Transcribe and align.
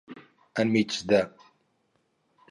En 0.63 0.71
mig 0.75 0.95
de. 1.11 1.19